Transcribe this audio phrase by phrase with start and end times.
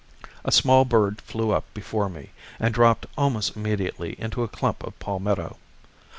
[0.43, 4.97] A small bird flew up before me, and dropped almost immediately into a clump of
[4.97, 5.57] palmetto.